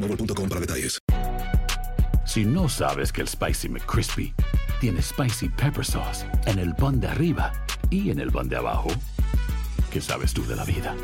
boostmobile.com 0.00 0.48
para 0.48 0.60
detalles. 0.60 0.98
Si 2.26 2.44
no 2.44 2.68
sabes 2.68 3.10
que 3.10 3.22
el 3.22 3.28
Spicy 3.28 3.68
McCrispy 3.68 4.34
tiene 4.80 5.00
Spicy 5.00 5.48
Pepper 5.48 5.84
Sauce 5.84 6.24
en 6.46 6.58
el 6.58 6.74
pan 6.74 7.00
de 7.00 7.08
arriba 7.08 7.52
y 7.90 8.10
en 8.10 8.20
el 8.20 8.30
pan 8.30 8.48
de 8.48 8.56
abajo, 8.56 8.90
¿qué 9.90 10.00
sabes 10.00 10.34
tú 10.34 10.46
de 10.46 10.54
la 10.54 10.64
vida? 10.64 10.94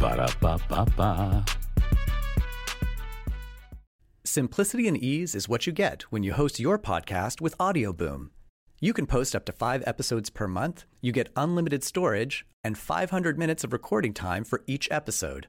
Para, 0.00 0.26
pa, 0.40 0.58
pa, 0.68 0.84
pa. 0.84 1.44
Simplicity 4.24 4.86
and 4.86 4.96
ease 4.96 5.34
is 5.34 5.48
what 5.48 5.66
you 5.66 5.72
get 5.72 6.02
when 6.10 6.22
you 6.22 6.32
host 6.34 6.60
your 6.60 6.78
podcast 6.78 7.40
with 7.40 7.56
Audioboom. 7.58 8.30
You 8.80 8.92
can 8.92 9.06
post 9.06 9.34
up 9.34 9.44
to 9.46 9.52
five 9.52 9.82
episodes 9.86 10.28
per 10.30 10.46
month, 10.46 10.84
you 11.00 11.10
get 11.10 11.30
unlimited 11.34 11.82
storage, 11.82 12.44
and 12.62 12.76
500 12.76 13.38
minutes 13.38 13.64
of 13.64 13.72
recording 13.72 14.12
time 14.12 14.44
for 14.44 14.62
each 14.66 14.88
episode. 14.90 15.48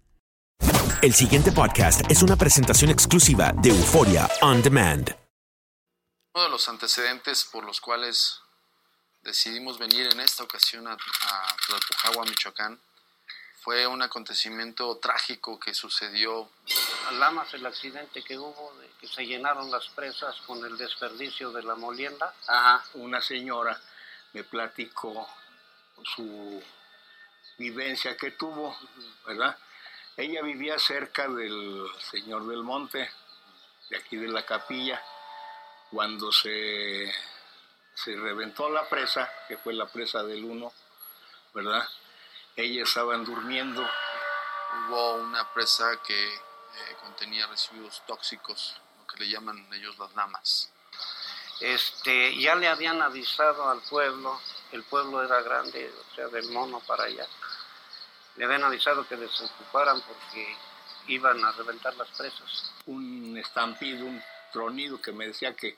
El 1.01 1.13
siguiente 1.13 1.51
podcast 1.51 2.01
es 2.09 2.23
una 2.23 2.35
presentación 2.35 2.91
exclusiva 2.91 3.51
de 3.55 3.69
Euforia 3.69 4.29
On 4.41 4.61
Demand. 4.61 5.15
Uno 6.33 6.43
de 6.43 6.49
los 6.49 6.69
antecedentes 6.69 7.45
por 7.45 7.63
los 7.63 7.81
cuales 7.81 8.39
decidimos 9.21 9.79
venir 9.79 10.09
en 10.11 10.19
esta 10.19 10.43
ocasión 10.43 10.87
a, 10.87 10.93
a 10.93 11.55
Tlalpujahua, 11.67 12.25
Michoacán, 12.25 12.79
fue 13.61 13.85
un 13.85 14.01
acontecimiento 14.01 14.97
trágico 14.97 15.59
que 15.59 15.73
sucedió. 15.73 16.49
Lamas, 17.13 17.53
el 17.53 17.65
accidente 17.65 18.23
que 18.23 18.37
hubo, 18.37 18.73
de 18.79 18.89
que 18.99 19.07
se 19.07 19.25
llenaron 19.25 19.69
las 19.69 19.87
presas 19.89 20.35
con 20.47 20.65
el 20.65 20.77
desperdicio 20.77 21.51
de 21.51 21.63
la 21.63 21.75
molienda. 21.75 22.33
Ajá. 22.47 22.83
Una 22.93 23.21
señora 23.21 23.79
me 24.33 24.43
platicó 24.43 25.27
su 26.15 26.63
vivencia 27.57 28.17
que 28.17 28.31
tuvo, 28.31 28.75
¿verdad? 29.27 29.57
Ella 30.21 30.43
vivía 30.43 30.77
cerca 30.77 31.27
del 31.27 31.87
Señor 32.11 32.45
del 32.45 32.61
Monte, 32.61 33.09
de 33.89 33.97
aquí 33.97 34.17
de 34.17 34.27
la 34.27 34.45
capilla, 34.45 35.03
cuando 35.89 36.31
se, 36.31 37.11
se 37.95 38.15
reventó 38.17 38.69
la 38.69 38.87
presa, 38.87 39.27
que 39.47 39.57
fue 39.57 39.73
la 39.73 39.87
presa 39.87 40.21
del 40.21 40.45
uno, 40.45 40.71
¿verdad? 41.55 41.89
Ellas 42.55 42.87
estaban 42.87 43.25
durmiendo. 43.25 43.81
Hubo 43.81 45.15
una 45.15 45.51
presa 45.53 45.99
que 46.05 46.27
eh, 46.35 46.39
contenía 47.01 47.47
residuos 47.47 48.03
tóxicos, 48.05 48.79
lo 48.99 49.07
que 49.07 49.23
le 49.23 49.29
llaman 49.31 49.73
ellos 49.73 49.97
las 49.97 50.13
lamas. 50.13 50.71
Este, 51.61 52.39
ya 52.39 52.53
le 52.53 52.67
habían 52.67 53.01
avisado 53.01 53.67
al 53.67 53.81
pueblo, 53.81 54.39
el 54.71 54.83
pueblo 54.83 55.23
era 55.23 55.41
grande, 55.41 55.91
o 55.91 56.15
sea, 56.15 56.27
del 56.27 56.47
mono 56.49 56.79
para 56.81 57.05
allá. 57.05 57.25
Le 58.41 58.45
habían 58.45 58.63
avisado 58.63 59.07
que 59.07 59.15
desocuparan 59.17 60.01
porque 60.01 60.57
iban 61.09 61.45
a 61.45 61.51
reventar 61.51 61.93
las 61.95 62.07
presas. 62.09 62.71
Un 62.87 63.37
estampido, 63.37 64.03
un 64.03 64.19
tronido 64.51 64.99
que 64.99 65.11
me 65.11 65.27
decía 65.27 65.55
que, 65.55 65.77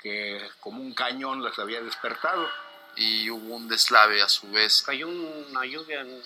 que 0.00 0.40
como 0.60 0.80
un 0.82 0.94
cañón 0.94 1.42
las 1.42 1.58
había 1.58 1.80
despertado. 1.82 2.48
Y 2.94 3.28
hubo 3.28 3.56
un 3.56 3.66
deslave 3.66 4.22
a 4.22 4.28
su 4.28 4.48
vez. 4.52 4.82
Cayó 4.86 5.08
una 5.08 5.66
lluvia 5.66 6.02
en- 6.02 6.22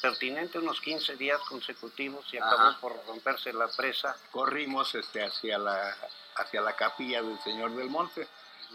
pertinente, 0.00 0.58
unos 0.58 0.80
15 0.80 1.16
días 1.16 1.38
consecutivos 1.42 2.24
y 2.32 2.38
acabó 2.38 2.68
Ajá. 2.68 2.80
por 2.80 3.06
romperse 3.06 3.52
la 3.52 3.68
presa. 3.68 4.16
Corrimos 4.30 4.94
este, 4.94 5.22
hacia, 5.22 5.58
la, 5.58 5.94
hacia 6.36 6.62
la 6.62 6.74
capilla 6.74 7.20
del 7.20 7.38
Señor 7.42 7.76
del 7.76 7.90
Monte, 7.90 8.26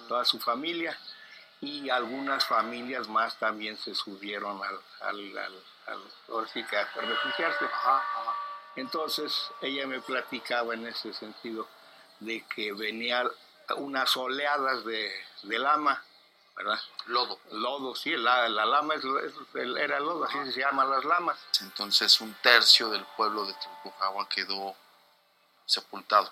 toda 0.07 0.23
su 0.25 0.39
familia, 0.39 0.95
y 1.61 1.89
algunas 1.89 2.45
familias 2.45 3.07
más 3.07 3.37
también 3.37 3.77
se 3.77 3.95
subieron 3.95 4.61
al, 4.63 4.79
al, 5.01 5.37
al, 5.37 5.63
al- 5.87 6.11
ahora 6.29 6.47
sí 6.47 6.63
que 6.65 6.77
a 6.77 6.85
refugiarse. 6.85 7.65
Entonces 8.75 9.33
ella 9.61 9.87
me 9.87 9.99
platicaba 10.01 10.73
en 10.75 10.85
ese 10.87 11.13
sentido 11.13 11.67
de 12.19 12.45
que 12.47 12.73
venían 12.73 13.27
unas 13.77 14.15
oleadas 14.17 14.85
de, 14.85 15.11
de 15.43 15.59
lama, 15.59 16.03
¿verdad? 16.55 16.79
Lodo. 17.07 17.39
Lodo, 17.51 17.95
sí, 17.95 18.15
la, 18.15 18.47
la 18.49 18.65
lama 18.65 18.93
es, 18.95 19.03
es- 19.03 19.33
el- 19.55 19.77
era 19.77 19.99
lodo, 19.99 20.25
así 20.25 20.51
se 20.51 20.59
llaman 20.59 20.89
las 20.89 21.03
lamas. 21.05 21.39
Entonces 21.61 22.21
un 22.21 22.33
tercio 22.35 22.89
del 22.89 23.03
pueblo 23.17 23.45
de 23.45 23.53
Tlalpujahua 23.53 24.29
quedó 24.29 24.75
sepultado. 25.65 26.31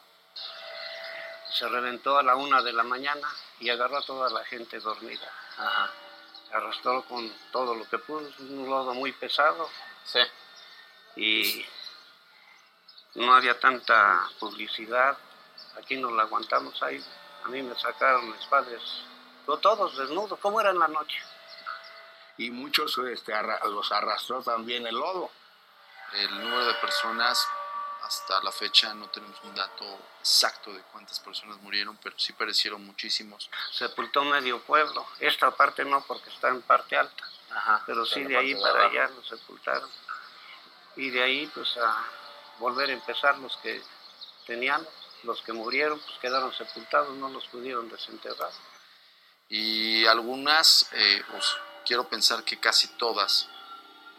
Se 1.52 1.68
reventó 1.68 2.18
a 2.18 2.24
la 2.24 2.36
una 2.36 2.62
de 2.62 2.74
la 2.74 2.84
mañana 2.84 3.28
y 3.60 3.70
agarró 3.70 3.98
a 3.98 4.02
toda 4.06 4.30
la 4.30 4.44
gente 4.46 4.80
dormida. 4.80 5.32
Arrastró 6.52 7.04
con 7.06 7.30
todo 7.52 7.76
lo 7.76 7.88
que 7.90 7.98
pudo, 7.98 8.28
es 8.28 8.40
un 8.40 8.70
lodo 8.70 8.94
muy 8.94 9.12
pesado. 9.12 9.70
Sí. 10.04 10.20
Y 11.16 11.66
no 13.16 13.34
había 13.34 13.60
tanta 13.60 14.30
publicidad. 14.40 15.18
Aquí 15.78 15.98
nos 15.98 16.12
la 16.14 16.24
aguantamos 16.24 16.82
ahí. 16.84 17.04
A 17.44 17.48
mí 17.50 17.62
me 17.62 17.76
sacaron 17.76 18.32
mis 18.32 18.46
padres, 18.48 18.82
todos 19.46 19.98
desnudos, 19.98 20.40
¿cómo 20.40 20.60
era 20.60 20.72
en 20.72 20.80
la 20.80 20.88
noche? 20.88 21.22
Y 22.38 22.50
muchos 22.50 22.98
este, 22.98 23.34
arra- 23.34 23.64
los 23.66 23.92
arrastró 23.92 24.42
también 24.42 24.88
el 24.88 24.96
lodo. 24.96 25.30
El 26.14 26.40
número 26.40 26.66
de 26.66 26.74
personas, 26.76 27.48
hasta 28.06 28.42
la 28.44 28.52
fecha 28.52 28.94
no 28.94 29.10
tenemos 29.10 29.38
un 29.44 29.56
dato 29.56 29.86
exacto 30.20 30.72
de 30.72 30.82
cuántas 30.92 31.20
personas 31.20 31.58
murieron, 31.62 31.98
pero 32.02 32.18
sí 32.20 32.34
perecieron 32.34 32.86
muchísimos. 32.86 33.50
Sepultó 33.72 34.24
medio 34.24 34.62
pueblo. 34.62 35.06
Esta 35.20 35.50
parte 35.52 35.84
no, 35.84 36.04
porque 36.06 36.30
está 36.30 36.50
en 36.50 36.62
parte 36.62 36.98
alta. 36.98 37.24
pero 37.86 38.06
sí 38.06 38.24
de 38.24 38.38
ahí 38.38 38.54
de 38.54 38.62
para 38.62 38.88
allá 38.88 39.08
lo 39.10 39.24
sepultaron. 39.24 39.90
Y 40.96 41.10
de 41.10 41.24
ahí, 41.24 41.48
pues, 41.48 41.76
a 41.78 42.06
volver 42.60 42.90
a 42.90 42.94
empezar 42.94 43.38
los 43.40 43.58
que 43.58 43.82
tenían, 44.46 44.88
los 45.24 45.42
que 45.42 45.54
murieron, 45.54 46.00
pues 46.00 46.18
quedaron 46.20 46.54
sepultados, 46.54 47.16
no 47.18 47.30
los 47.30 47.48
pudieron 47.48 47.90
desenterrar. 47.90 48.52
Y 49.50 50.06
algunas, 50.06 50.90
eh, 50.92 51.24
pues 51.32 51.56
quiero 51.86 52.08
pensar 52.08 52.44
que 52.44 52.60
casi 52.60 52.88
todas 52.98 53.50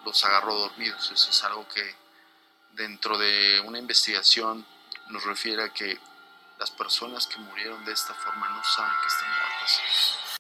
los 0.05 0.25
agarró 0.25 0.55
dormidos. 0.55 1.11
Eso 1.11 1.31
es 1.31 1.45
algo 1.45 1.67
que 1.69 2.06
dentro 2.77 3.17
de 3.17 3.61
una 3.67 3.79
investigación 3.79 4.65
nos 5.11 5.25
refiere 5.25 5.63
a 5.63 5.73
que 5.73 5.97
las 6.59 6.71
personas 6.71 7.27
que 7.27 7.41
murieron 7.41 7.85
de 7.85 7.93
esta 7.93 8.13
forma 8.15 8.49
no 8.51 8.63
saben 8.65 8.93
que 9.03 9.09
están 9.09 9.29
muertas. 9.31 10.39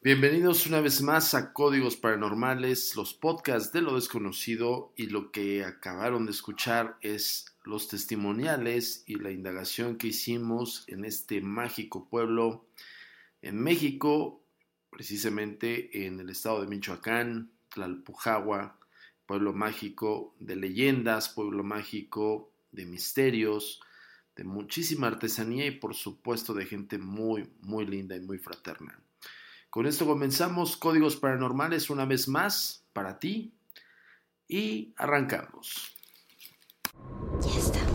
Bienvenidos 0.00 0.66
una 0.66 0.80
vez 0.80 1.00
más 1.02 1.34
a 1.34 1.52
Códigos 1.52 1.96
Paranormales, 1.96 2.94
los 2.94 3.14
podcasts 3.14 3.72
de 3.72 3.80
lo 3.80 3.94
desconocido 3.94 4.92
y 4.96 5.06
lo 5.06 5.32
que 5.32 5.64
acabaron 5.64 6.26
de 6.26 6.32
escuchar 6.32 6.98
es 7.00 7.46
los 7.64 7.88
testimoniales 7.88 9.02
y 9.06 9.16
la 9.16 9.30
indagación 9.30 9.96
que 9.96 10.08
hicimos 10.08 10.84
en 10.88 11.04
este 11.04 11.40
mágico 11.40 12.08
pueblo 12.08 12.66
en 13.40 13.60
México, 13.60 14.42
precisamente 14.90 16.06
en 16.06 16.20
el 16.20 16.30
estado 16.30 16.60
de 16.60 16.68
Michoacán, 16.68 17.50
Tlalpujagua, 17.70 18.78
pueblo 19.28 19.52
mágico 19.52 20.34
de 20.40 20.56
leyendas, 20.56 21.28
pueblo 21.28 21.62
mágico 21.62 22.50
de 22.72 22.86
misterios, 22.86 23.80
de 24.34 24.42
muchísima 24.42 25.06
artesanía 25.08 25.66
y 25.66 25.72
por 25.72 25.94
supuesto 25.94 26.54
de 26.54 26.64
gente 26.64 26.96
muy, 26.96 27.52
muy 27.60 27.84
linda 27.84 28.16
y 28.16 28.20
muy 28.20 28.38
fraterna. 28.38 28.98
Con 29.68 29.86
esto 29.86 30.06
comenzamos 30.06 30.78
Códigos 30.78 31.16
Paranormales 31.16 31.90
una 31.90 32.06
vez 32.06 32.26
más 32.26 32.86
para 32.94 33.18
ti 33.18 33.52
y 34.48 34.94
arrancamos. 34.96 35.94
Ya 37.42 37.58
estamos 37.58 37.87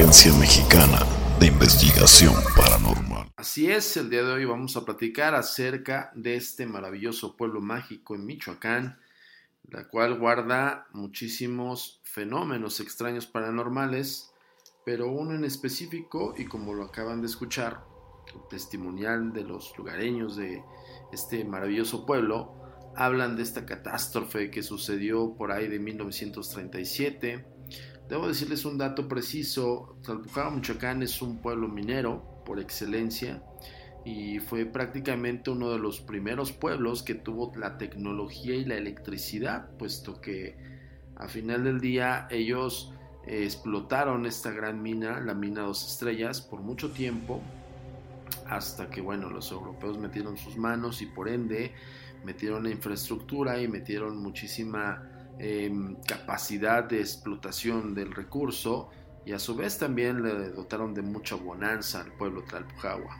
Agencia 0.00 0.32
Mexicana 0.38 1.06
de 1.38 1.48
Investigación 1.48 2.32
Paranormal. 2.56 3.30
Así 3.36 3.70
es, 3.70 3.98
el 3.98 4.08
día 4.08 4.22
de 4.22 4.32
hoy 4.32 4.46
vamos 4.46 4.74
a 4.78 4.84
platicar 4.86 5.34
acerca 5.34 6.10
de 6.14 6.36
este 6.36 6.64
maravilloso 6.64 7.36
pueblo 7.36 7.60
mágico 7.60 8.14
en 8.14 8.24
Michoacán, 8.24 8.98
la 9.68 9.88
cual 9.88 10.18
guarda 10.18 10.86
muchísimos 10.94 12.00
fenómenos 12.02 12.80
extraños 12.80 13.26
paranormales, 13.26 14.32
pero 14.86 15.12
uno 15.12 15.34
en 15.34 15.44
específico, 15.44 16.32
y 16.34 16.46
como 16.46 16.72
lo 16.72 16.84
acaban 16.84 17.20
de 17.20 17.26
escuchar, 17.26 17.84
el 18.34 18.40
testimonial 18.48 19.34
de 19.34 19.44
los 19.44 19.76
lugareños 19.76 20.34
de 20.34 20.64
este 21.12 21.44
maravilloso 21.44 22.06
pueblo, 22.06 22.54
hablan 22.96 23.36
de 23.36 23.42
esta 23.42 23.66
catástrofe 23.66 24.50
que 24.50 24.62
sucedió 24.62 25.34
por 25.36 25.52
ahí 25.52 25.68
de 25.68 25.78
1937. 25.78 27.49
Debo 28.10 28.26
decirles 28.26 28.64
un 28.64 28.76
dato 28.76 29.06
preciso, 29.06 29.96
Talpujagua, 30.04 30.50
Michoacán 30.50 31.00
es 31.04 31.22
un 31.22 31.38
pueblo 31.38 31.68
minero, 31.68 32.42
por 32.44 32.58
excelencia 32.58 33.40
y 34.04 34.40
fue 34.40 34.66
prácticamente 34.66 35.50
uno 35.50 35.70
de 35.70 35.78
los 35.78 36.00
primeros 36.00 36.50
pueblos 36.50 37.04
que 37.04 37.14
tuvo 37.14 37.52
la 37.54 37.78
tecnología 37.78 38.56
y 38.56 38.64
la 38.64 38.74
electricidad, 38.74 39.70
puesto 39.78 40.20
que 40.20 40.56
a 41.14 41.28
final 41.28 41.62
del 41.62 41.80
día 41.80 42.26
ellos 42.30 42.92
eh, 43.26 43.44
explotaron 43.44 44.26
esta 44.26 44.50
gran 44.50 44.82
mina, 44.82 45.20
la 45.20 45.34
mina 45.34 45.62
Dos 45.62 45.86
Estrellas, 45.86 46.40
por 46.40 46.60
mucho 46.62 46.90
tiempo, 46.90 47.40
hasta 48.48 48.90
que 48.90 49.00
bueno, 49.00 49.30
los 49.30 49.52
europeos 49.52 49.98
metieron 49.98 50.36
sus 50.36 50.56
manos 50.56 51.02
y 51.02 51.06
por 51.06 51.28
ende 51.28 51.72
metieron 52.24 52.64
la 52.64 52.70
infraestructura 52.70 53.62
y 53.62 53.68
metieron 53.68 54.16
muchísima 54.16 55.09
em, 55.42 55.96
capacidad 56.06 56.84
de 56.84 57.00
explotación 57.00 57.94
del 57.94 58.12
recurso 58.12 58.90
y 59.24 59.32
a 59.32 59.38
su 59.38 59.56
vez 59.56 59.78
también 59.78 60.22
le 60.22 60.50
dotaron 60.50 60.92
de 60.92 61.00
mucha 61.00 61.34
bonanza 61.34 62.02
al 62.02 62.12
pueblo 62.12 62.42
Tlalpujagua. 62.42 63.16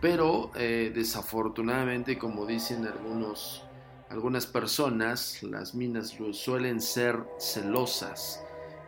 Pero 0.00 0.50
eh, 0.56 0.90
desafortunadamente, 0.92 2.18
como 2.18 2.46
dicen 2.46 2.84
algunos, 2.84 3.64
algunas 4.08 4.46
personas, 4.46 5.40
las 5.44 5.72
minas 5.72 6.16
suelen 6.32 6.80
ser 6.80 7.22
celosas 7.38 8.42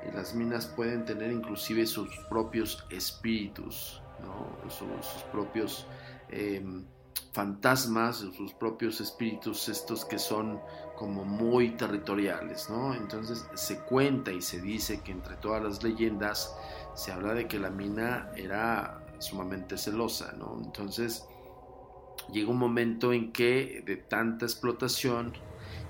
y 0.08 0.12
las 0.12 0.34
minas 0.34 0.66
pueden 0.66 1.04
tener 1.04 1.30
inclusive 1.30 1.86
sus 1.86 2.08
propios 2.28 2.84
espíritus, 2.90 4.02
sus, 4.68 5.22
propios 5.30 5.86
em, 6.28 6.84
fantasmas, 7.32 8.18
sus 8.18 8.52
propios 8.52 9.00
espíritus, 9.00 9.68
estos 9.68 10.04
que 10.04 10.18
son 10.18 10.60
como 10.96 11.24
muy 11.24 11.70
territoriales, 11.70 12.68
¿no? 12.68 12.94
Entonces 12.94 13.46
se 13.54 13.78
cuenta 13.80 14.32
y 14.32 14.42
se 14.42 14.60
dice 14.60 15.00
que 15.00 15.12
entre 15.12 15.36
todas 15.36 15.62
las 15.62 15.82
leyendas 15.82 16.54
se 16.94 17.10
habla 17.10 17.34
de 17.34 17.48
que 17.48 17.58
la 17.58 17.70
mina 17.70 18.30
era 18.36 19.02
sumamente 19.18 19.78
celosa, 19.78 20.32
¿no? 20.38 20.60
Entonces 20.62 21.26
llega 22.30 22.50
un 22.50 22.58
momento 22.58 23.12
en 23.12 23.32
que 23.32 23.82
de 23.86 23.96
tanta 23.96 24.44
explotación 24.44 25.32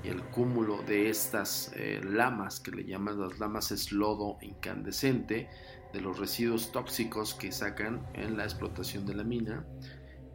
y 0.04 0.08
el 0.08 0.22
cúmulo 0.22 0.82
de 0.82 1.10
estas 1.10 1.72
eh, 1.74 2.00
lamas, 2.04 2.60
que 2.60 2.70
le 2.70 2.84
llaman 2.84 3.20
las 3.20 3.38
lamas 3.38 3.72
es 3.72 3.90
lodo 3.90 4.38
incandescente, 4.42 5.48
de 5.92 6.00
los 6.00 6.18
residuos 6.18 6.72
tóxicos 6.72 7.34
que 7.34 7.52
sacan 7.52 8.06
en 8.14 8.36
la 8.36 8.44
explotación 8.44 9.06
de 9.06 9.14
la 9.14 9.24
mina, 9.24 9.64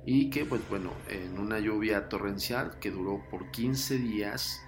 y 0.05 0.29
que 0.29 0.45
pues 0.45 0.61
bueno, 0.69 0.91
en 1.09 1.37
una 1.37 1.59
lluvia 1.59 2.09
torrencial 2.09 2.79
que 2.79 2.91
duró 2.91 3.23
por 3.29 3.51
15 3.51 3.97
días, 3.97 4.61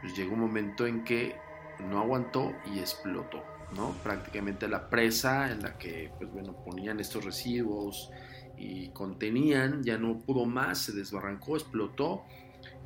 pues 0.00 0.16
llegó 0.16 0.34
un 0.34 0.40
momento 0.40 0.86
en 0.86 1.04
que 1.04 1.36
no 1.80 1.98
aguantó 1.98 2.52
y 2.72 2.78
explotó, 2.78 3.42
¿no? 3.74 3.92
Prácticamente 4.02 4.68
la 4.68 4.90
presa 4.90 5.50
en 5.50 5.62
la 5.62 5.78
que 5.78 6.10
pues 6.18 6.30
bueno, 6.30 6.54
ponían 6.64 7.00
estos 7.00 7.24
residuos 7.24 8.10
y 8.56 8.90
contenían, 8.90 9.82
ya 9.82 9.98
no 9.98 10.18
pudo 10.18 10.44
más, 10.44 10.78
se 10.78 10.92
desbarrancó, 10.92 11.56
explotó 11.56 12.24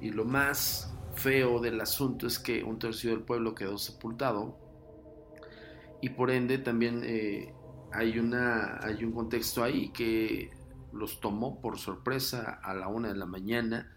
y 0.01 0.11
lo 0.11 0.25
más 0.25 0.95
feo 1.15 1.61
del 1.61 1.81
asunto 1.81 2.27
es 2.27 2.39
que 2.39 2.63
un 2.63 2.79
tercio 2.79 3.11
del 3.11 3.21
pueblo 3.21 3.55
quedó 3.55 3.77
sepultado 3.77 4.57
y 6.01 6.11
por 6.11 6.31
ende 6.31 6.59
también 6.59 7.03
eh, 7.05 7.53
hay, 7.93 8.19
una, 8.19 8.79
hay 8.81 9.05
un 9.05 9.13
contexto 9.13 9.65
ahí 9.65 9.89
que 9.91 10.51
los 10.93 11.21
tomó 11.21 11.61
por 11.61 11.79
sorpresa 11.79 12.61
a 12.63 12.75
la 12.75 12.89
una 12.89 13.09
de 13.09 13.17
la 13.17 13.27
mañana. 13.27 13.93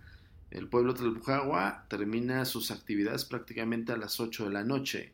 El 0.50 0.68
pueblo 0.68 0.94
de 0.94 1.00
Tlalpujagua 1.00 1.86
termina 1.90 2.46
sus 2.46 2.72
actividades 2.72 3.26
prácticamente 3.26 3.94
a 3.94 3.98
las 3.98 4.20
8 4.20 4.46
de 4.46 4.52
la 4.52 4.64
noche. 4.64 5.14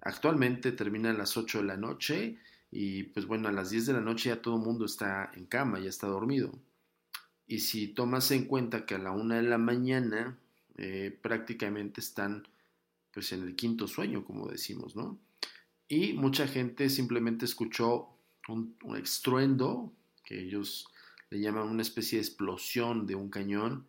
Actualmente 0.00 0.72
termina 0.72 1.10
a 1.10 1.14
las 1.14 1.36
8 1.36 1.58
de 1.58 1.64
la 1.64 1.76
noche 1.76 2.38
y 2.70 3.04
pues 3.04 3.26
bueno, 3.26 3.48
a 3.48 3.52
las 3.52 3.70
10 3.70 3.86
de 3.86 3.92
la 3.94 4.00
noche 4.00 4.28
ya 4.28 4.42
todo 4.42 4.56
el 4.56 4.62
mundo 4.62 4.84
está 4.84 5.30
en 5.34 5.46
cama, 5.46 5.80
ya 5.80 5.88
está 5.88 6.06
dormido. 6.06 6.52
Y 7.46 7.60
si 7.60 7.88
tomas 7.88 8.30
en 8.32 8.44
cuenta 8.44 8.84
que 8.84 8.96
a 8.96 8.98
la 8.98 9.12
una 9.12 9.36
de 9.36 9.42
la 9.42 9.58
mañana 9.58 10.38
eh, 10.76 11.16
prácticamente 11.22 12.00
están 12.00 12.46
pues 13.12 13.32
en 13.32 13.42
el 13.42 13.56
quinto 13.56 13.88
sueño, 13.88 14.24
como 14.24 14.46
decimos, 14.48 14.94
¿no? 14.94 15.18
Y 15.88 16.12
mucha 16.12 16.46
gente 16.46 16.90
simplemente 16.90 17.44
escuchó 17.44 18.10
un, 18.48 18.76
un 18.82 18.96
estruendo 18.96 19.92
que 20.24 20.42
ellos 20.42 20.88
llaman 21.40 21.68
una 21.68 21.82
especie 21.82 22.18
de 22.18 22.24
explosión 22.24 23.06
de 23.06 23.14
un 23.14 23.30
cañón 23.30 23.86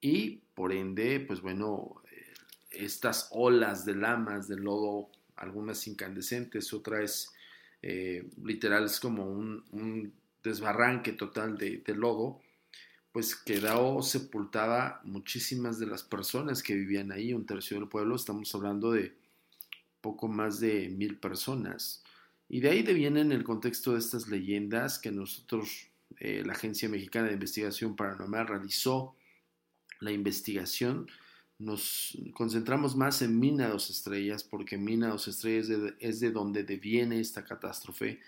y 0.00 0.40
por 0.54 0.72
ende, 0.72 1.20
pues 1.20 1.40
bueno, 1.40 2.02
eh, 2.10 2.34
estas 2.70 3.28
olas 3.32 3.84
de 3.84 3.94
lamas, 3.94 4.48
de 4.48 4.56
lodo, 4.56 5.10
algunas 5.36 5.86
incandescentes, 5.86 6.72
otras 6.72 7.32
eh, 7.82 8.28
literal 8.44 8.84
es 8.84 9.00
como 9.00 9.24
un, 9.24 10.12
desbarranque 10.42 11.12
total 11.12 11.58
de, 11.58 11.82
lodo, 11.94 12.40
pues 13.12 13.36
quedó 13.36 14.00
sepultada 14.00 15.00
muchísimas 15.04 15.78
de 15.78 15.86
las 15.86 16.02
personas 16.02 16.62
que 16.62 16.74
vivían 16.74 17.12
ahí, 17.12 17.34
un 17.34 17.44
tercio 17.44 17.78
del 17.78 17.88
pueblo, 17.88 18.16
estamos 18.16 18.54
hablando 18.54 18.92
de 18.92 19.14
poco 20.00 20.28
más 20.28 20.58
de 20.60 20.88
mil 20.88 21.18
personas. 21.18 22.02
Y 22.48 22.60
de 22.60 22.70
ahí 22.70 22.82
vienen 22.82 23.32
el 23.32 23.44
contexto 23.44 23.92
de 23.92 23.98
estas 23.98 24.28
leyendas 24.28 24.98
que 24.98 25.12
nosotros 25.12 25.89
eh, 26.20 26.42
la 26.44 26.52
Agencia 26.52 26.88
Mexicana 26.88 27.28
de 27.28 27.32
Investigación 27.32 27.96
Paranormal 27.96 28.46
realizó 28.46 29.16
la 30.00 30.12
investigación, 30.12 31.08
nos 31.58 32.16
concentramos 32.34 32.94
más 32.94 33.22
en 33.22 33.38
Mina 33.38 33.68
Dos 33.68 33.90
Estrellas, 33.90 34.44
porque 34.44 34.76
Mina 34.76 35.08
Dos 35.08 35.28
Estrellas 35.28 35.68
es 35.98 36.20
de, 36.20 36.30
donde 36.30 36.62
deviene 36.64 37.20
esta 37.20 37.44
catástrofe, 37.44 38.20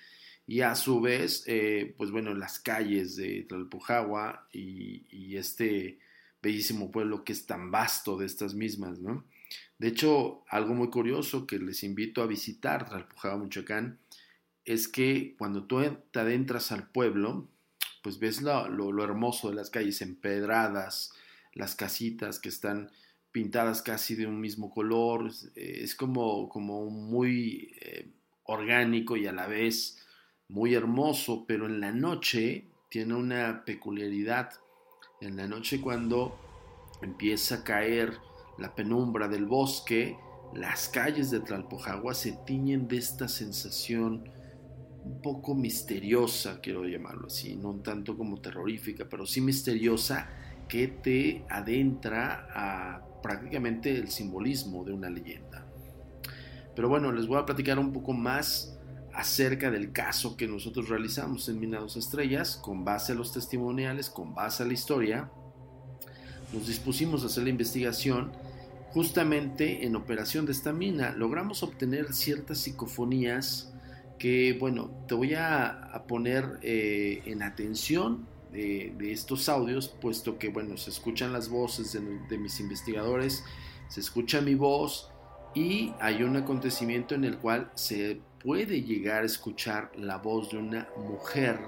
y 0.47 0.61
a 0.63 0.75
su 0.75 1.01
vez, 1.01 1.45
eh, 1.47 1.95
pues 1.97 2.11
bueno, 2.11 2.35
las 2.35 2.59
calles 2.59 3.17
de 3.17 3.45
Tlalpujagua 3.45 4.49
y, 4.53 5.07
y, 5.11 5.37
este 5.37 5.99
bellísimo 6.43 6.91
pueblo 6.91 7.25
que 7.25 7.33
es 7.33 7.47
tan 7.47 7.71
vasto 7.71 8.17
de 8.17 8.27
estas 8.27 8.55
mismas, 8.55 8.99
¿no? 8.99 9.25
De 9.79 9.89
hecho, 9.89 10.45
algo 10.49 10.75
muy 10.75 10.91
curioso 10.91 11.47
que 11.47 11.59
les 11.59 11.85
invito 11.85 12.23
a 12.23 12.27
visitar 12.27 12.89
Tlalpujagua, 12.89 13.39
Michoacán, 13.39 13.99
es 14.65 14.89
que 14.89 15.35
cuando 15.39 15.65
tú 15.65 15.81
te 16.11 16.21
adentras 16.21 16.73
al 16.73 16.89
pueblo, 16.91 17.49
pues 18.03 18.19
ves 18.19 18.43
lo, 18.43 18.69
lo, 18.69 19.05
hermoso 19.05 19.49
de 19.49 19.55
las 19.55 19.71
calles 19.71 20.03
empedradas, 20.03 21.13
las 21.55 21.75
casitas 21.75 22.39
que 22.39 22.49
están 22.49 22.91
pintadas 23.31 23.81
casi 23.81 24.15
de 24.15 24.27
un 24.27 24.41
mismo 24.41 24.71
color, 24.71 25.31
es 25.55 25.95
como, 25.95 26.49
como 26.49 26.91
muy 26.91 27.75
eh, 27.81 28.09
orgánico 28.45 29.17
y 29.17 29.27
a 29.27 29.33
la 29.33 29.47
vez 29.47 29.99
muy 30.49 30.75
hermoso, 30.75 31.45
pero 31.47 31.67
en 31.67 31.81
la 31.81 31.93
noche 31.93 32.67
tiene 32.91 33.15
una 33.15 33.65
peculiaridad. 33.65 34.51
En 35.21 35.37
la 35.37 35.47
noche 35.47 35.81
cuando 35.81 36.39
empieza 37.01 37.57
a 37.57 37.65
caer 37.65 38.19
la 38.59 38.75
penumbra 38.75 39.29
del 39.29 39.47
bosque, 39.47 40.19
las 40.55 40.89
calles 40.89 41.31
de 41.31 41.41
Tlalpojagua 41.41 42.13
se 42.13 42.33
tiñen 42.45 42.87
de 42.89 42.99
esta 42.99 43.29
sensación 43.29 44.29
un 45.05 45.21
poco 45.21 45.55
misteriosa, 45.55 46.61
quiero 46.61 46.85
llamarlo 46.85 47.27
así, 47.27 47.57
no 47.57 47.75
tanto 47.77 48.17
como 48.17 48.41
terrorífica, 48.41 49.07
pero 49.09 49.27
sí 49.27 49.41
misteriosa 49.41 50.29
que 50.69 50.89
te 50.89 51.45
adentra 51.49 52.47
a 52.55 53.03
prácticamente 53.23 53.95
el 53.95 54.09
simbolismo 54.09 54.85
de 54.85 54.93
una 54.93 55.11
leyenda. 55.11 55.67
Pero 56.75 56.89
bueno, 56.89 57.13
les 57.13 57.27
voy 57.27 57.39
a 57.39 57.47
platicar 57.47 57.79
un 57.79 57.93
poco 57.93 58.13
más 58.13 58.79
acerca 59.13 59.71
del 59.71 59.93
caso 59.93 60.37
que 60.37 60.49
nosotros 60.49 60.89
realizamos 60.89 61.49
en 61.49 61.61
Minados 61.61 61.97
Estrellas, 61.97 62.57
con 62.57 62.85
base 62.85 63.13
a 63.13 63.15
los 63.15 63.33
testimoniales, 63.33 64.09
con 64.09 64.35
base 64.35 64.63
a 64.63 64.67
la 64.67 64.73
historia. 64.73 65.31
Nos 66.53 66.67
dispusimos 66.67 67.23
a 67.23 67.27
hacer 67.27 67.45
la 67.45 67.51
investigación 67.51 68.33
justamente 68.93 69.87
en 69.87 69.97
operación 69.97 70.47
de 70.47 70.53
esta 70.53 70.73
mina. 70.73 71.15
Logramos 71.17 71.63
obtener 71.63 72.13
ciertas 72.15 72.59
psicofonías 72.59 73.73
que, 74.23 74.53
bueno, 74.53 74.89
te 75.09 75.17
voy 75.17 75.35
a, 75.35 76.05
poner 76.07 76.61
eh, 76.63 77.23
en 77.27 77.43
atención 77.43 78.25
de, 78.53 78.95
estos 79.11 79.49
audios, 79.49 79.89
puesto 79.89 80.39
que, 80.39 80.49
bueno, 80.49 80.77
se 80.77 80.91
escuchan 80.91 81.33
las 81.33 81.49
voces 81.49 81.93
de, 81.93 82.01
de 82.29 82.39
mis 82.39 82.61
investigadores, 82.61 83.43
se 83.89 83.99
escucha 83.99 84.41
mi 84.41 84.55
voz 84.55 85.11
y 85.57 85.93
hay 85.99 86.23
un 86.23 86.37
acontecimiento 86.37 87.17
en 87.17 87.25
el 87.25 87.39
cual 87.39 87.73
se 87.75 88.21
puede 88.41 88.83
llegar 88.83 89.25
a 89.25 89.27
escuchar 89.27 89.91
la 89.97 90.19
voz 90.19 90.53
de 90.53 90.59
una 90.59 90.89
mujer 90.99 91.59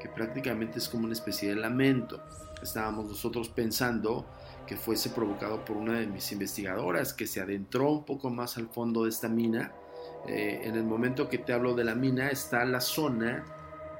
que 0.00 0.08
prácticamente 0.08 0.78
es 0.78 0.88
como 0.88 1.04
una 1.04 1.12
especie 1.12 1.50
de 1.50 1.56
lamento. 1.56 2.22
Estábamos 2.62 3.04
nosotros 3.04 3.50
pensando 3.50 4.24
que 4.66 4.78
fuese 4.78 5.10
provocado 5.10 5.62
por 5.62 5.76
una 5.76 5.98
de 5.98 6.06
mis 6.06 6.32
investigadoras 6.32 7.12
que 7.12 7.26
se 7.26 7.42
adentró 7.42 7.92
un 7.92 8.06
poco 8.06 8.30
más 8.30 8.56
al 8.56 8.68
fondo 8.68 9.02
de 9.02 9.10
esta 9.10 9.28
mina. 9.28 9.74
Eh, 10.26 10.60
en 10.64 10.76
el 10.76 10.84
momento 10.84 11.28
que 11.28 11.38
te 11.38 11.52
hablo 11.52 11.74
de 11.74 11.84
la 11.84 11.94
mina 11.94 12.30
está 12.30 12.64
la 12.64 12.80
zona 12.80 13.44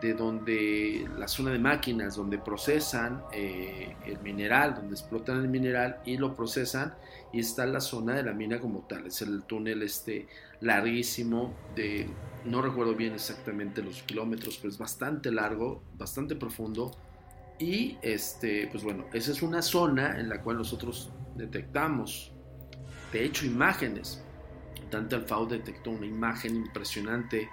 de 0.02 0.14
donde 0.14 1.09
la 1.17 1.29
zona 1.29 1.52
de 1.52 1.61
máquinas 1.61 2.17
donde 2.17 2.38
procesan 2.38 3.23
eh, 3.33 3.95
el 4.05 4.19
mineral, 4.21 4.75
donde 4.75 4.95
explotan 4.95 5.38
el 5.38 5.49
mineral 5.49 6.00
y 6.05 6.17
lo 6.17 6.35
procesan 6.35 6.95
y 7.33 7.38
está 7.38 7.64
la 7.67 7.81
zona 7.81 8.17
de 8.17 8.25
la 8.25 8.33
mina 8.33 8.61
como 8.61 8.81
tal, 8.81 9.07
es 9.07 9.23
el 9.23 9.45
túnel 9.45 9.83
este 9.83 10.26
larguísimo 10.61 11.55
de 11.76 12.09
no 12.45 12.62
recuerdo 12.62 12.97
bien 12.97 13.14
exactamente 13.14 13.81
los 13.81 14.02
kilómetros, 14.02 14.59
pero 14.59 14.71
es 14.71 14.79
bastante 14.79 15.31
largo, 15.31 15.83
bastante 15.97 16.35
profundo 16.35 16.91
y 17.61 17.97
este 18.02 18.67
pues 18.73 18.83
bueno, 18.83 19.05
esa 19.12 19.31
es 19.31 19.41
una 19.41 19.62
zona 19.62 20.19
en 20.19 20.29
la 20.29 20.41
cual 20.43 20.59
nosotros 20.59 21.12
detectamos 21.37 22.33
de 23.12 23.25
hecho 23.25 23.47
imágenes. 23.47 24.25
Tanto 24.92 25.16
el 25.16 25.22
FAO 25.22 25.46
detectó 25.46 25.90
una 25.90 26.04
imagen 26.04 26.54
impresionante 26.54 27.49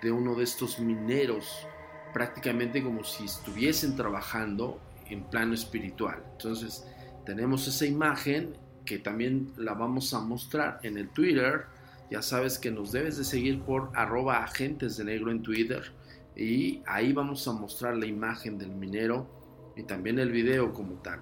de 0.00 0.10
uno 0.10 0.34
de 0.34 0.44
estos 0.44 0.78
mineros 0.78 1.66
prácticamente 2.14 2.82
como 2.82 3.04
si 3.04 3.26
estuviesen 3.26 3.94
trabajando 3.94 4.80
en 5.10 5.22
plano 5.24 5.52
espiritual. 5.52 6.24
Entonces, 6.32 6.86
tenemos 7.26 7.68
esa 7.68 7.84
imagen 7.84 8.56
que 8.86 8.98
también 8.98 9.52
la 9.58 9.74
vamos 9.74 10.14
a 10.14 10.20
mostrar 10.20 10.80
en 10.82 10.96
el 10.96 11.10
Twitter. 11.10 11.66
Ya 12.10 12.22
sabes 12.22 12.58
que 12.58 12.70
nos 12.70 12.90
debes 12.90 13.18
de 13.18 13.24
seguir 13.24 13.60
por 13.60 13.90
arroba 13.94 14.42
agentes 14.42 14.96
de 14.96 15.04
negro 15.04 15.30
en 15.30 15.42
Twitter. 15.42 15.92
Y 16.34 16.82
ahí 16.86 17.12
vamos 17.12 17.46
a 17.48 17.52
mostrar 17.52 17.98
la 17.98 18.06
imagen 18.06 18.56
del 18.56 18.70
minero 18.70 19.28
y 19.76 19.82
también 19.82 20.18
el 20.18 20.32
video 20.32 20.72
como 20.72 20.94
tal. 21.02 21.20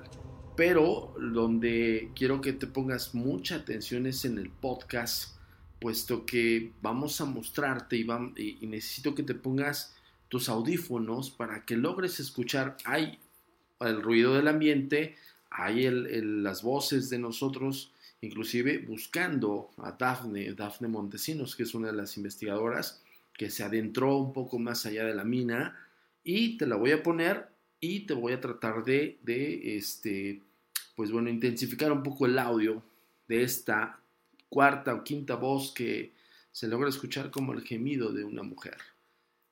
Pero 0.54 1.12
donde 1.18 2.12
quiero 2.14 2.40
que 2.40 2.52
te 2.52 2.68
pongas 2.68 3.16
mucha 3.16 3.56
atención 3.56 4.06
es 4.06 4.24
en 4.24 4.38
el 4.38 4.48
podcast, 4.48 5.35
puesto 5.80 6.24
que 6.26 6.72
vamos 6.82 7.20
a 7.20 7.24
mostrarte 7.24 7.96
y, 7.96 8.58
y 8.60 8.66
necesito 8.66 9.14
que 9.14 9.22
te 9.22 9.34
pongas 9.34 9.94
tus 10.28 10.48
audífonos 10.48 11.30
para 11.30 11.64
que 11.64 11.76
logres 11.76 12.20
escuchar. 12.20 12.76
Hay 12.84 13.18
el 13.80 14.02
ruido 14.02 14.34
del 14.34 14.48
ambiente, 14.48 15.16
hay 15.50 15.88
las 15.90 16.62
voces 16.62 17.10
de 17.10 17.18
nosotros, 17.18 17.92
inclusive 18.20 18.78
buscando 18.78 19.70
a 19.78 19.92
Dafne, 19.92 20.54
Dafne 20.54 20.88
Montesinos, 20.88 21.54
que 21.54 21.64
es 21.64 21.74
una 21.74 21.88
de 21.88 21.96
las 21.96 22.16
investigadoras 22.16 23.02
que 23.34 23.50
se 23.50 23.62
adentró 23.62 24.16
un 24.16 24.32
poco 24.32 24.58
más 24.58 24.86
allá 24.86 25.04
de 25.04 25.14
la 25.14 25.24
mina 25.24 25.78
y 26.24 26.56
te 26.56 26.66
la 26.66 26.76
voy 26.76 26.92
a 26.92 27.02
poner 27.02 27.48
y 27.80 28.00
te 28.00 28.14
voy 28.14 28.32
a 28.32 28.40
tratar 28.40 28.82
de, 28.84 29.18
de 29.22 29.76
este, 29.76 30.40
pues 30.94 31.10
bueno, 31.12 31.28
intensificar 31.28 31.92
un 31.92 32.02
poco 32.02 32.26
el 32.26 32.38
audio 32.38 32.82
de 33.28 33.42
esta 33.42 34.00
cuarta 34.48 34.94
o 34.94 35.04
quinta 35.04 35.34
voz 35.34 35.72
que 35.72 36.14
se 36.52 36.68
logra 36.68 36.88
escuchar 36.88 37.30
como 37.30 37.52
el 37.52 37.62
gemido 37.62 38.12
de 38.12 38.24
una 38.24 38.42
mujer. 38.42 38.78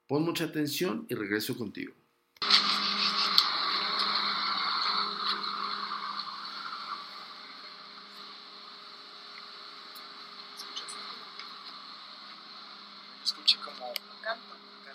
Pon 0.06 0.22
mucha 0.22 0.44
atención 0.44 1.06
y 1.08 1.14
regreso 1.14 1.56
contigo. 1.56 1.94
Escuché 13.22 13.58
como 13.58 13.92
canto 14.22 14.54
de 14.84 14.92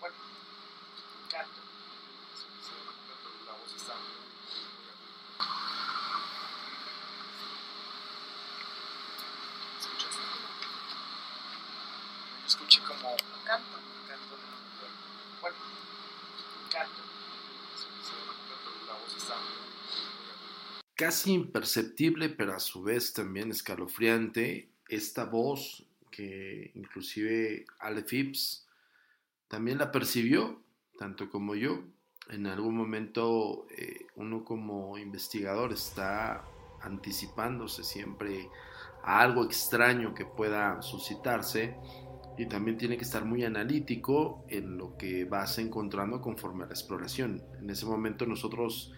bueno, 0.00 0.16
un 1.22 1.28
canto. 1.28 1.60
La 3.46 3.52
voz 3.52 3.74
está 3.76 3.94
canto, 13.44 13.78
canto 14.08 14.36
bueno, 15.40 15.56
canto. 16.70 17.02
La 18.86 18.94
voz 18.94 19.16
está 19.16 19.34
Casi 20.94 21.32
imperceptible, 21.32 22.30
pero 22.30 22.54
a 22.54 22.60
su 22.60 22.82
vez 22.82 23.12
también 23.12 23.50
escalofriante, 23.50 24.70
esta 24.88 25.24
voz 25.24 25.86
que 26.10 26.70
inclusive 26.74 27.66
Ale 27.78 28.02
Phipps 28.02 28.66
también 29.48 29.78
la 29.78 29.92
percibió, 29.92 30.62
tanto 30.98 31.28
como 31.28 31.54
yo. 31.54 31.84
En 32.30 32.46
algún 32.46 32.76
momento 32.76 33.66
eh, 33.76 34.06
uno 34.16 34.44
como 34.44 34.96
investigador 34.98 35.72
está 35.72 36.44
anticipándose 36.80 37.84
siempre 37.84 38.48
a 39.02 39.20
algo 39.20 39.44
extraño 39.44 40.14
que 40.14 40.24
pueda 40.24 40.82
suscitarse 40.82 41.76
y 42.38 42.46
también 42.46 42.76
tiene 42.76 42.96
que 42.96 43.04
estar 43.04 43.24
muy 43.24 43.44
analítico 43.44 44.44
en 44.48 44.76
lo 44.76 44.96
que 44.96 45.24
vas 45.24 45.58
encontrando 45.58 46.20
conforme 46.20 46.64
a 46.64 46.66
la 46.66 46.72
exploración. 46.72 47.42
En 47.60 47.70
ese 47.70 47.86
momento 47.86 48.26
nosotros 48.26 48.92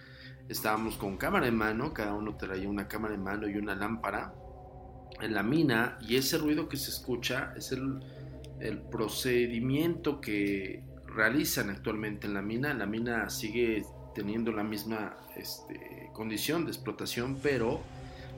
estábamos 0.49 0.97
con 0.97 1.17
cámara 1.17 1.47
en 1.47 1.57
mano, 1.57 1.93
cada 1.93 2.15
uno 2.15 2.37
traía 2.37 2.69
una 2.69 2.89
cámara 2.89 3.15
en 3.15 3.23
mano 3.23 3.49
y 3.49 3.57
una 3.57 3.75
lámpara 3.75 4.35
en 5.21 5.35
la 5.35 5.43
mina 5.43 5.99
y 6.01 6.17
ese 6.17 6.39
ruido 6.39 6.69
que 6.69 6.77
se 6.77 6.91
escucha 6.91 7.53
es 7.57 7.73
el, 7.73 8.01
procedimiento 8.91 10.21
que 10.21 10.83
realizan 11.07 11.71
actualmente 11.71 12.27
en 12.27 12.35
la 12.35 12.43
mina. 12.43 12.75
La 12.75 12.87
mina 12.87 13.31
sigue 13.31 13.85
teniendo 14.17 14.51
la 14.51 14.65
misma 14.65 15.17
este, 15.37 16.11
condición 16.13 16.65
de 16.65 16.73
explotación, 16.73 17.39
pero 17.41 17.81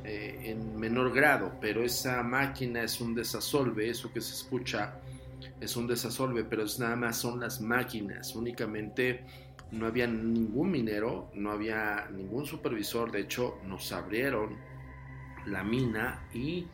eh, 0.04 0.40
en 0.44 0.78
menor 0.78 1.12
grado, 1.12 1.52
pero 1.60 1.84
esa 1.84 2.22
máquina 2.22 2.82
es 2.82 3.00
un 3.00 3.14
desasolve, 3.14 3.88
eso 3.88 4.12
que 4.12 4.20
se 4.20 4.34
escucha 4.34 4.94
es 5.60 5.76
un 5.76 5.86
desasolve, 5.86 6.44
pero 6.44 6.64
es 6.64 6.78
nada 6.78 6.96
más 6.96 7.18
son 7.18 7.40
las 7.40 7.60
máquinas, 7.60 8.34
únicamente 8.34 9.24
no 9.72 9.86
había 9.86 10.06
ningún 10.06 10.70
minero, 10.70 11.30
no 11.34 11.52
había 11.52 12.08
ningún 12.10 12.46
supervisor, 12.46 13.10
de 13.10 13.20
hecho 13.20 13.58
nos 13.66 13.92
abrieron 13.92 14.56
la 15.46 15.62
mina 15.62 16.26
y 16.32 16.66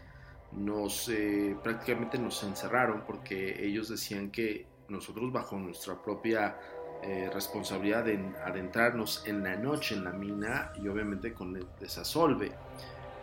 nos 0.52 1.08
eh, 1.08 1.56
prácticamente 1.62 2.18
nos 2.18 2.42
encerraron 2.42 3.02
porque 3.06 3.64
ellos 3.64 3.88
decían 3.88 4.30
que 4.30 4.66
nosotros 4.88 5.32
bajo 5.32 5.58
nuestra 5.58 6.00
propia 6.00 6.56
eh, 7.02 7.28
responsabilidad 7.32 8.04
de 8.04 8.18
adentrarnos 8.44 9.26
en 9.26 9.42
la 9.42 9.56
noche 9.56 9.94
en 9.94 10.04
la 10.04 10.12
mina 10.12 10.72
y 10.82 10.88
obviamente 10.88 11.34
con 11.34 11.54
el 11.56 11.66
desasolve 11.78 12.52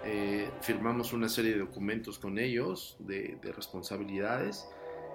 eh, 0.06 0.50
firmamos 0.60 1.14
una 1.14 1.30
serie 1.30 1.54
de 1.54 1.60
documentos 1.60 2.20
con 2.20 2.38
ellos 2.38 2.98
de, 3.00 3.38
responsabilidades 3.56 4.68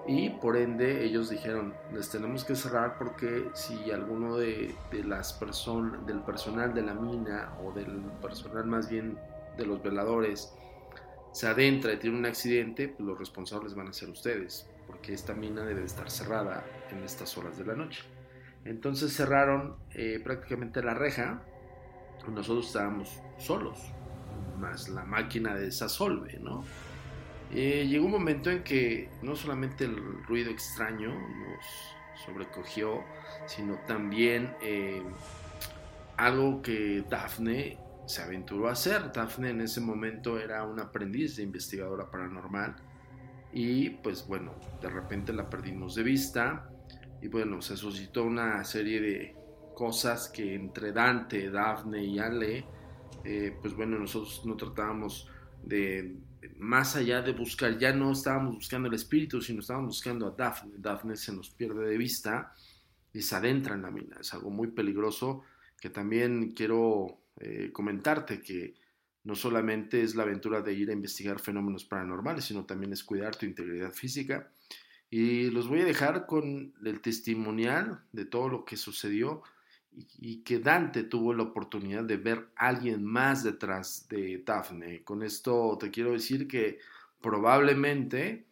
y 0.07 0.31
por 0.31 0.57
ende 0.57 1.05
ellos 1.05 1.29
dijeron 1.29 1.75
les 1.93 2.09
tenemos 2.09 2.43
que 2.43 2.55
cerrar 2.55 2.97
porque 2.97 3.51
si 3.53 3.91
alguno 3.91 4.39
de, 4.39 4.75
las 5.05 5.35
personas 5.35 6.07
del 6.07 6.21
personal 6.21 6.73
de 6.73 6.83
la 6.83 6.95
mina 6.95 7.53
o 7.63 7.73
del 7.73 8.01
personal 8.23 8.65
más 8.65 8.89
bien 8.89 9.19
de 9.59 9.67
los 9.67 9.83
veladores 9.83 10.55
se 11.33 11.47
adentra 11.47 11.93
y 11.93 11.99
tiene 11.99 12.17
un 12.17 12.25
accidente 12.25 12.89
pues 12.89 13.07
los 13.07 13.19
responsables 13.19 13.75
van 13.75 13.89
a 13.89 13.93
ser 13.93 14.09
ustedes 14.09 14.71
porque 14.87 15.13
esta 15.13 15.35
mina 15.35 15.67
debe 15.67 15.85
estar 15.85 16.11
cerrada 16.11 16.65
en 16.91 17.05
estas 17.05 17.37
horas 17.37 17.59
de 17.59 17.67
la 17.67 17.75
noche 17.75 18.05
entonces 18.65 19.13
cerraron 19.13 19.77
eh, 19.93 20.19
prácticamente 20.25 20.83
la 20.83 20.95
reja 20.95 21.43
nosotros 22.27 22.69
estábamos 22.69 23.21
solos 23.37 23.93
más 24.59 24.89
la 24.89 25.05
máquina 25.05 25.55
de 25.55 25.71
Sasolve 25.71 26.39
no 26.41 26.65
eh, 27.51 27.87
llegó 27.89 28.07
un 28.07 28.13
momento 28.13 28.51
en 28.51 28.63
que 28.63 29.09
no 29.23 29.35
solamente 29.35 29.85
el 29.85 30.23
ruido 30.25 30.51
extraño 30.51 31.09
nos 31.09 32.25
sobrecogió, 32.27 33.03
sino 33.47 33.77
también 33.87 34.55
eh, 34.61 35.03
algo 36.19 36.61
que 36.61 37.05
Daphne 37.09 37.79
se 38.05 38.23
aventuró 38.23 38.69
a 38.69 38.73
hacer. 38.73 39.13
Daphne 39.13 39.51
en 39.51 39.63
ese 39.63 39.81
momento 39.81 40.39
era 40.39 40.65
una 40.65 40.85
aprendiz 40.85 41.37
de 41.37 41.45
investigadora 41.45 42.11
paranormal 42.11 42.77
y 43.53 43.91
pues 43.91 44.27
bueno, 44.27 44.55
de 44.83 44.91
repente 44.91 45.33
la 45.33 45.49
perdimos 45.49 45.95
de 45.95 46.03
vista 46.03 46.69
y 47.23 47.29
bueno, 47.29 47.63
se 47.63 47.79
suscitó 47.79 48.25
una 48.25 48.63
serie 48.65 49.01
de 49.01 49.37
cosas 49.75 50.29
que 50.29 50.55
entre 50.55 50.93
Dante, 50.93 51.51
Daphne 51.51 52.05
y 52.05 52.19
Ale, 52.19 52.65
eh, 53.25 53.57
pues 53.61 53.75
bueno, 53.75 53.99
nosotros 53.99 54.43
no 54.45 54.57
tratábamos 54.57 55.29
de 55.63 56.17
más 56.57 56.97
allá 56.97 57.23
de 57.23 57.33
buscar, 57.33 57.79
ya 57.79 57.93
no 57.93 58.13
estábamos 58.13 58.57
buscando 58.57 58.89
el 58.89 58.95
espíritu, 58.95 59.41
sino 59.41 59.61
estábamos 59.61 59.89
buscando 59.89 60.27
a 60.27 60.31
Daphne. 60.31 60.75
Daphne 60.79 61.17
se 61.17 61.33
nos 61.33 61.51
pierde 61.51 61.87
de 61.89 61.99
vista 61.99 62.53
y 63.13 63.23
se 63.23 63.35
adentra 63.35 63.75
en 63.75 63.83
la 63.83 63.91
mina. 63.91 64.17
Es 64.21 64.33
algo 64.35 64.51
muy 64.51 64.69
peligroso 64.69 65.43
que 65.81 65.91
también 65.91 66.53
quiero 66.53 67.23
eh, 67.41 67.71
comentarte 67.73 68.41
que 68.41 68.75
no 69.25 69.35
solamente 69.35 70.03
es 70.03 70.15
la 70.15 70.23
aventura 70.23 70.63
de 70.63 70.73
ir 70.73 70.91
a 70.91 70.95
investigar 70.95 71.41
fenómenos 71.41 71.85
paranormales, 71.85 72.45
sino 72.45 72.65
también 72.65 72.93
es 72.93 73.05
cuidar 73.05 73.37
tu 73.37 73.47
integridad 73.47 73.93
física. 73.93 74.51
Y 75.11 75.51
los 75.51 75.69
voy 75.69 75.81
a 75.81 75.85
dejar 75.85 76.27
con 76.27 76.75
el 76.85 77.01
testimonial 77.01 78.01
de 78.13 78.25
todo 78.25 78.49
lo 78.49 78.65
que 78.65 78.77
sucedió 78.77 79.43
y 80.19 80.43
que 80.43 80.59
Dante 80.59 81.05
tuvo 81.05 81.33
la 81.33 81.45
oportunidad 81.45 82.05
de 82.05 82.17
ver 82.17 82.51
a 82.57 82.69
alguien 82.69 83.05
más 83.05 83.43
detrás 83.43 84.09
de 84.09 84.43
Daphne. 84.45 85.03
Con 85.05 85.23
esto 85.23 85.77
te 85.79 85.91
quiero 85.91 86.13
decir 86.13 86.47
que 86.47 86.79
probablemente 87.21 88.49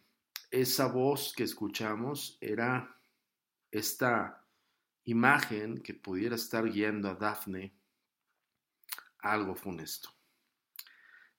esa 0.51 0.87
voz 0.87 1.33
que 1.35 1.43
escuchamos 1.43 2.37
era 2.41 2.97
esta 3.71 4.43
imagen 5.05 5.81
que 5.81 5.93
pudiera 5.93 6.35
estar 6.35 6.69
guiando 6.69 7.09
a 7.09 7.15
Daphne 7.15 7.73
a 9.19 9.33
algo 9.33 9.55
funesto. 9.55 10.09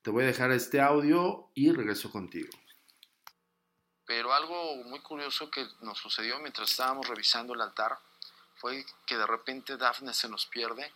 Te 0.03 0.11
voy 0.11 0.25
a 0.25 0.29
dejar 0.29 0.53
este 0.53 0.81
audio 0.81 1.51
y 1.55 1.73
regreso 1.73 2.11
contigo. 2.11 2.51
Pero 4.07 4.33
algo 4.33 4.77
muy 4.85 5.01
curioso 5.01 5.51
que 5.51 5.67
nos 5.83 5.99
sucedió 5.99 6.39
mientras 6.39 6.71
estábamos 6.71 7.07
revisando 7.09 7.53
el 7.53 7.61
altar 7.61 7.99
fue 8.59 8.85
que 9.07 9.17
de 9.17 9.27
repente 9.27 9.77
Daphne 9.77 10.13
se 10.13 10.29
nos 10.29 10.47
pierde. 10.47 10.93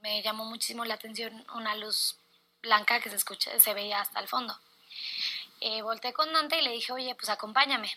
Me 0.00 0.22
llamó 0.22 0.44
muchísimo 0.44 0.84
la 0.84 0.94
atención 0.94 1.44
una 1.54 1.76
luz 1.76 2.16
blanca 2.62 3.00
que 3.00 3.10
se 3.10 3.16
escucha, 3.16 3.58
se 3.58 3.74
veía 3.74 4.00
hasta 4.00 4.20
el 4.20 4.28
fondo. 4.28 4.58
Eh, 5.60 5.82
volteé 5.82 6.12
con 6.12 6.32
Dante 6.32 6.58
y 6.58 6.62
le 6.62 6.72
dije, 6.72 6.92
oye, 6.92 7.14
pues 7.14 7.28
acompáñame. 7.28 7.90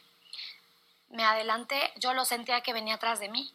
Me 1.09 1.23
adelanté, 1.23 1.93
yo 1.95 2.13
lo 2.13 2.25
sentía 2.25 2.61
que 2.61 2.73
venía 2.73 2.95
atrás 2.95 3.19
de 3.19 3.29
mí. 3.29 3.51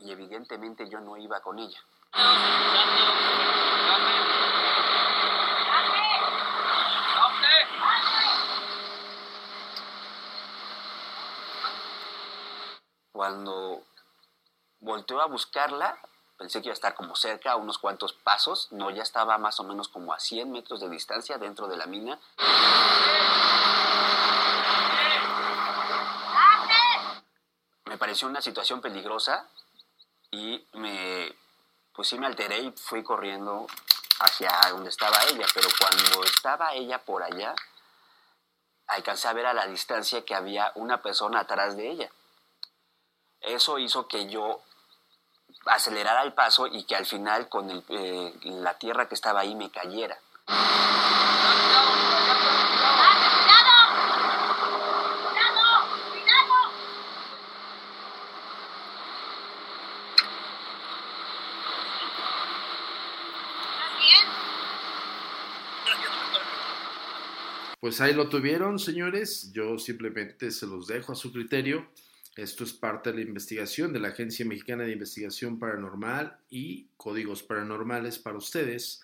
Y 0.00 0.09
evidentemente 0.20 0.86
yo 0.88 1.00
no 1.00 1.16
iba 1.16 1.40
con 1.40 1.58
ella. 1.58 1.80
Cuando 13.12 13.82
volteó 14.80 15.20
a 15.20 15.26
buscarla, 15.26 15.98
pensé 16.36 16.60
que 16.60 16.68
iba 16.68 16.72
a 16.72 16.74
estar 16.74 16.94
como 16.94 17.16
cerca, 17.16 17.52
a 17.52 17.56
unos 17.56 17.78
cuantos 17.78 18.12
pasos. 18.12 18.68
No, 18.72 18.90
ya 18.90 19.02
estaba 19.02 19.38
más 19.38 19.58
o 19.60 19.64
menos 19.64 19.88
como 19.88 20.12
a 20.12 20.20
100 20.20 20.52
metros 20.52 20.80
de 20.80 20.88
distancia 20.90 21.38
dentro 21.38 21.66
de 21.66 21.76
la 21.76 21.86
mina. 21.86 22.18
Me 27.86 27.98
pareció 27.98 28.28
una 28.28 28.40
situación 28.40 28.80
peligrosa 28.80 29.48
y 30.30 30.66
me 30.74 31.34
pues 31.94 32.08
sí 32.08 32.18
me 32.18 32.26
alteré 32.26 32.58
y 32.60 32.72
fui 32.72 33.02
corriendo 33.02 33.66
hacia 34.20 34.50
donde 34.70 34.90
estaba 34.90 35.22
ella, 35.24 35.46
pero 35.52 35.68
cuando 35.78 36.24
estaba 36.24 36.72
ella 36.72 36.98
por 37.04 37.22
allá, 37.22 37.54
alcancé 38.86 39.28
a 39.28 39.32
ver 39.32 39.46
a 39.46 39.54
la 39.54 39.66
distancia 39.66 40.24
que 40.24 40.34
había 40.34 40.72
una 40.76 41.02
persona 41.02 41.40
atrás 41.40 41.76
de 41.76 41.90
ella. 41.90 42.10
Eso 43.40 43.78
hizo 43.78 44.06
que 44.08 44.28
yo 44.28 44.62
acelerara 45.66 46.22
el 46.22 46.32
paso 46.32 46.66
y 46.66 46.84
que 46.84 46.96
al 46.96 47.06
final 47.06 47.48
con 47.48 47.84
eh, 47.88 48.34
la 48.44 48.78
tierra 48.78 49.08
que 49.08 49.14
estaba 49.14 49.40
ahí 49.40 49.54
me 49.54 49.70
cayera. 49.70 50.18
Pues 67.90 68.00
ahí 68.00 68.14
lo 68.14 68.28
tuvieron, 68.28 68.78
señores. 68.78 69.50
Yo 69.52 69.76
simplemente 69.76 70.52
se 70.52 70.64
los 70.64 70.86
dejo 70.86 71.10
a 71.10 71.16
su 71.16 71.32
criterio. 71.32 71.90
Esto 72.36 72.62
es 72.62 72.72
parte 72.72 73.10
de 73.10 73.16
la 73.16 73.22
investigación 73.22 73.92
de 73.92 73.98
la 73.98 74.10
Agencia 74.10 74.46
Mexicana 74.46 74.84
de 74.84 74.92
Investigación 74.92 75.58
Paranormal 75.58 76.38
y 76.50 76.86
códigos 76.96 77.42
paranormales 77.42 78.20
para 78.20 78.38
ustedes. 78.38 79.02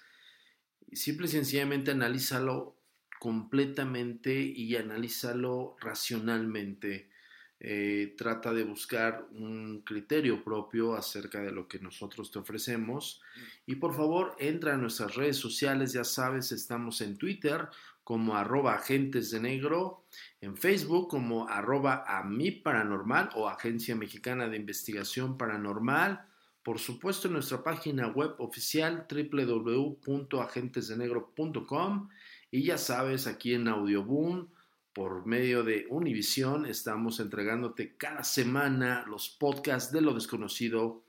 Simple 0.93 1.27
y 1.27 1.31
sencillamente 1.31 1.91
analízalo 1.91 2.77
completamente 3.19 4.41
y 4.41 4.77
analízalo 4.77 5.75
racionalmente. 5.81 7.11
Eh, 7.59 8.15
trata 8.17 8.53
de 8.53 8.63
buscar 8.63 9.27
un 9.33 9.81
criterio 9.81 10.45
propio 10.45 10.95
acerca 10.95 11.43
de 11.43 11.51
lo 11.51 11.67
que 11.67 11.81
nosotros 11.81 12.31
te 12.31 12.39
ofrecemos. 12.39 13.21
Y 13.67 13.75
por 13.75 13.97
favor, 13.97 14.37
entra 14.39 14.75
a 14.75 14.77
nuestras 14.77 15.17
redes 15.17 15.39
sociales, 15.39 15.93
ya 15.93 16.05
sabes, 16.05 16.53
estamos 16.53 17.01
en 17.01 17.17
Twitter 17.17 17.69
como 18.07 18.37
arroba 18.37 18.77
agentes 18.77 19.33
de 19.33 19.41
negro, 19.41 20.07
en 20.41 20.57
Facebook 20.57 21.09
como 21.09 21.49
arroba 21.49 22.05
a 22.07 22.23
mi 22.23 22.53
paranormal 22.53 23.31
o 23.35 23.49
Agencia 23.49 23.97
Mexicana 23.97 24.49
de 24.49 24.59
Investigación 24.59 25.37
Paranormal, 25.37 26.25
por 26.63 26.79
supuesto 26.79 27.27
en 27.27 27.33
nuestra 27.33 27.65
página 27.65 28.07
web 28.07 28.37
oficial 28.39 29.09
www.agentesdenegro.com 29.11 32.09
y 32.53 32.63
ya 32.63 32.79
sabes 32.79 33.27
aquí 33.27 33.55
en 33.55 33.67
Audioboom 33.67 34.51
por 34.93 35.27
medio 35.27 35.65
de 35.65 35.89
Univision 35.91 36.65
estamos 36.65 37.19
entregándote 37.19 37.97
cada 37.97 38.23
semana 38.23 39.05
los 39.09 39.31
podcasts 39.31 39.91
de 39.91 40.03
lo 40.03 40.15
desconocido. 40.15 41.03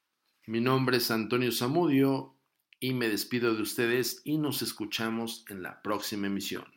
Mi 0.47 0.61
nombre 0.61 0.97
es 0.97 1.11
Antonio 1.11 1.51
Zamudio 1.51 2.33
y 2.79 2.95
me 2.95 3.07
despido 3.07 3.53
de 3.53 3.61
ustedes 3.61 4.21
y 4.23 4.39
nos 4.39 4.63
escuchamos 4.63 5.45
en 5.49 5.61
la 5.61 5.83
próxima 5.83 6.25
emisión. 6.25 6.76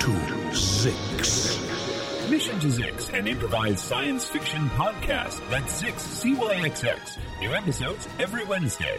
to 0.00 0.10
Zix. 0.52 1.56
Mission 2.30 2.58
to 2.60 2.66
Zix, 2.68 3.12
an 3.12 3.26
improvised 3.26 3.78
science 3.78 4.28
fiction 4.28 4.68
podcast. 4.70 5.40
That's 5.50 5.82
Zix, 5.82 5.94
CYXX. 6.22 7.18
New 7.40 7.54
episodes 7.54 8.08
every 8.18 8.44
Wednesday. 8.44 8.98